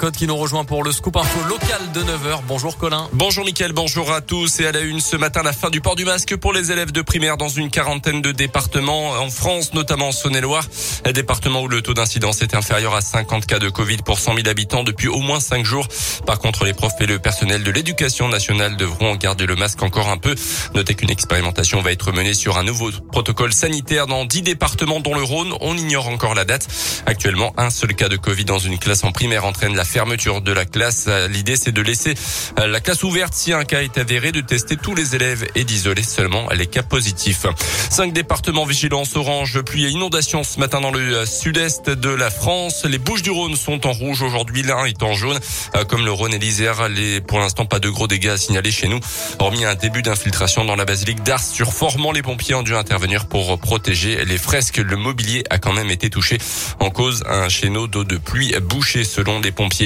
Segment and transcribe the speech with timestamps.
[0.00, 2.42] Code qui nous rejoint pour le scoop info local de 9h.
[2.46, 3.08] Bonjour Colin.
[3.14, 4.60] Bonjour Mickaël, bonjour à tous.
[4.60, 6.92] Et à la une ce matin, la fin du port du masque pour les élèves
[6.92, 10.64] de primaire dans une quarantaine de départements en France, notamment en Saône-et-Loire.
[11.12, 14.48] Département où le taux d'incidence est inférieur à 50 cas de Covid pour 100 000
[14.48, 15.88] habitants depuis au moins 5 jours.
[16.24, 20.10] Par contre, les profs et le personnel de l'éducation nationale devront garder le masque encore
[20.10, 20.36] un peu.
[20.76, 25.16] Notez qu'une expérimentation va être menée sur un nouveau protocole sanitaire dans 10 départements dont
[25.16, 25.52] le Rhône.
[25.60, 26.68] On ignore encore la date.
[27.04, 30.52] Actuellement, un seul cas de Covid dans une classe en primaire entraîne la fermeture de
[30.52, 31.08] la classe.
[31.30, 32.14] L'idée, c'est de laisser
[32.58, 35.64] euh, la classe ouverte si un cas est avéré, de tester tous les élèves et
[35.64, 37.46] d'isoler seulement les cas positifs.
[37.90, 42.30] Cinq départements vigilance orange, pluie et inondation ce matin dans le euh, sud-est de la
[42.30, 42.84] France.
[42.84, 45.38] Les Bouches du Rhône sont en rouge aujourd'hui, l'un est en jaune,
[45.74, 46.88] euh, comme le Rhône et l'Isère.
[46.88, 49.00] Les, pour l'instant, pas de gros dégâts à signaler chez nous,
[49.38, 52.12] hormis un début d'infiltration dans la basilique d'Ars sur Formant.
[52.12, 54.76] Les pompiers ont dû intervenir pour protéger les fresques.
[54.76, 56.38] Le mobilier a quand même été touché
[56.78, 59.77] en cause un chéneau d'eau de pluie bouché selon les pompiers.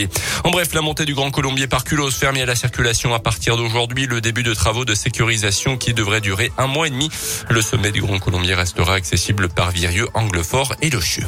[0.45, 3.57] En bref, la montée du Grand Colombier par Culos fermée à la circulation à partir
[3.57, 4.07] d'aujourd'hui.
[4.07, 7.11] Le début de travaux de sécurisation qui devrait durer un mois et demi.
[7.51, 11.27] Le sommet du Grand Colombier restera accessible par Virieux, Anglefort et Lochieux.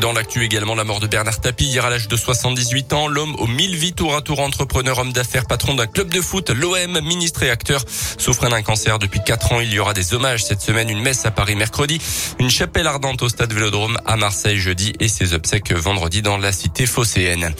[0.00, 3.08] Dans l'actu également, la mort de Bernard Tapie hier à l'âge de 78 ans.
[3.08, 6.50] L'homme aux mille vies tour à tour entrepreneur, homme d'affaires, patron d'un club de foot,
[6.50, 7.84] l'OM, ministre et acteur,
[8.18, 9.60] souffre d'un cancer depuis 4 ans.
[9.60, 12.00] Il y aura des hommages cette semaine, une messe à Paris mercredi,
[12.40, 16.52] une chapelle ardente au stade Vélodrome à Marseille jeudi et ses obsèques vendredi dans la
[16.52, 17.54] cité phocéenne.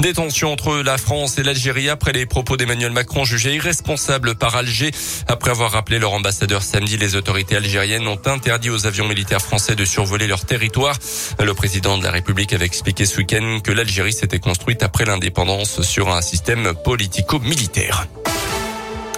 [0.00, 4.90] Détention entre la France et l'Algérie après les propos d'Emmanuel Macron jugés irresponsables par Alger.
[5.28, 9.76] Après avoir rappelé leur ambassadeur samedi, les autorités algériennes ont interdit aux avions militaires français
[9.76, 10.96] de survoler leur territoire.
[11.42, 15.04] Le président président de la République avait expliqué ce week-end que l'Algérie s'était construite après
[15.04, 18.06] l'indépendance sur un système politico-militaire.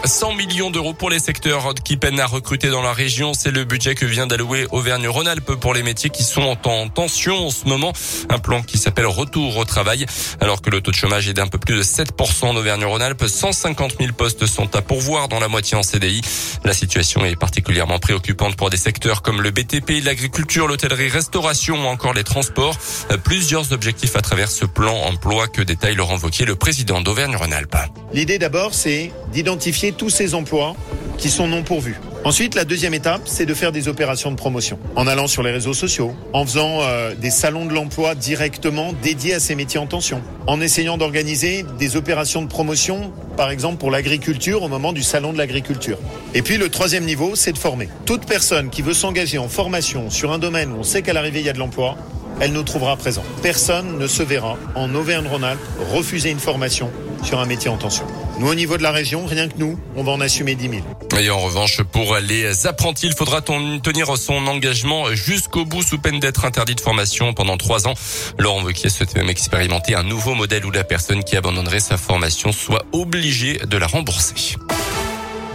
[0.05, 3.35] 100 millions d'euros pour les secteurs qui peinent à recruter dans la région.
[3.35, 7.51] C'est le budget que vient d'allouer Auvergne-Rhône-Alpes pour les métiers qui sont en tension en
[7.51, 7.93] ce moment.
[8.31, 10.07] Un plan qui s'appelle Retour au travail.
[10.41, 13.97] Alors que le taux de chômage est d'un peu plus de 7% en Auvergne-Rhône-Alpes, 150
[13.99, 16.21] 000 postes sont à pourvoir dans la moitié en CDI.
[16.65, 21.87] La situation est particulièrement préoccupante pour des secteurs comme le BTP, l'agriculture, l'hôtellerie, restauration ou
[21.87, 22.77] encore les transports.
[23.25, 27.77] Plusieurs objectifs à travers ce plan emploi que détaille Laurent Vauquier, le président d'Auvergne-Rhône-Alpes.
[28.13, 30.75] L'idée d'abord, c'est d'identifier tous ces emplois
[31.19, 31.97] qui sont non pourvus.
[32.25, 34.79] Ensuite, la deuxième étape, c'est de faire des opérations de promotion.
[34.97, 39.35] En allant sur les réseaux sociaux, en faisant euh, des salons de l'emploi directement dédiés
[39.35, 43.91] à ces métiers en tension, en essayant d'organiser des opérations de promotion, par exemple pour
[43.91, 45.99] l'agriculture au moment du salon de l'agriculture.
[46.35, 47.89] Et puis le troisième niveau, c'est de former.
[48.05, 51.41] Toute personne qui veut s'engager en formation sur un domaine où on sait qu'à l'arrivée
[51.41, 51.97] il y a de l'emploi,
[52.41, 53.23] elle nous trouvera présent.
[53.43, 55.61] Personne ne se verra en Auvergne-Rhône-Alpes
[55.93, 56.91] refuser une formation
[57.23, 58.05] sur un métier en tension.
[58.39, 60.83] Nous, au niveau de la région, rien que nous, on va en assumer 10 000.
[61.21, 66.21] Et en revanche, pour les apprentis, il faudra tenir son engagement jusqu'au bout sous peine
[66.21, 67.95] d'être interdit de formation pendant trois ans.
[68.39, 72.53] Laurent Wauquiez souhaite même expérimenter un nouveau modèle où la personne qui abandonnerait sa formation
[72.53, 74.57] soit obligée de la rembourser.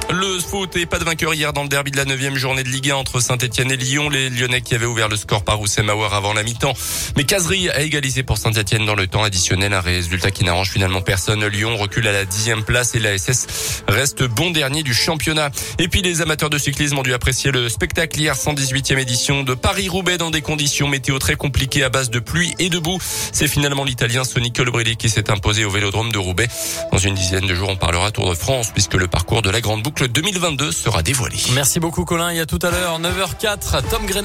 [0.10, 2.70] Le foot et pas de vainqueur hier dans le derby de la 9 journée de
[2.70, 4.10] Ligue 1 entre Saint-Etienne et Lyon.
[4.10, 6.74] Les Lyonnais qui avaient ouvert le score par Oussem avant la mi-temps.
[7.16, 9.74] Mais Casery a égalisé pour Saint-Etienne dans le temps additionnel.
[9.74, 11.46] Un résultat qui n'arrange finalement personne.
[11.46, 15.50] Lyon recule à la dixième place et la SS reste bon dernier du championnat.
[15.80, 19.54] Et puis les amateurs de cyclisme ont dû apprécier le spectacle hier 118e édition de
[19.54, 23.00] Paris-Roubaix dans des conditions météo très compliquées à base de pluie et de boue.
[23.32, 26.48] C'est finalement l'Italien Sonny Colbrelli qui s'est imposé au vélodrome de Roubaix.
[26.92, 29.62] Dans une dizaine de jours, on parlera Tour de France puisque le parcours de la
[29.62, 31.38] grande boucle 2022 sera dévoilé.
[31.54, 32.34] Merci beaucoup Colin.
[32.34, 34.22] Y a tout à l'heure 9h04 Tom Grenat.